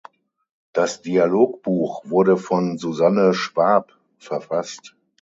Das 0.73 1.03
Dialogbuch 1.03 2.01
wurde 2.05 2.35
von 2.35 2.79
Susanne 2.79 3.35
Schwab 3.35 3.99
verfasst. 4.17 4.95